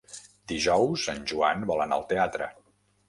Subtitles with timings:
[0.51, 2.49] Dijous en Joan vol anar al teatre.